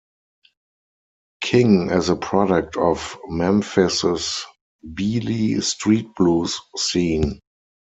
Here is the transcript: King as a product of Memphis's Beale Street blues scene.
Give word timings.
King 1.41 1.91
as 1.91 2.09
a 2.09 2.15
product 2.15 2.75
of 2.75 3.19
Memphis's 3.27 4.47
Beale 4.95 5.61
Street 5.61 6.07
blues 6.15 6.59
scene. 6.75 7.39